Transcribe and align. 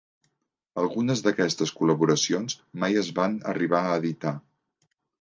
Algunes 0.83 1.21
d'aquestes 1.27 1.75
col·laboracions 1.81 2.57
mai 2.85 3.01
es 3.05 3.15
van 3.23 3.39
arribar 3.55 3.87
a 3.93 3.97
editar. 4.03 4.37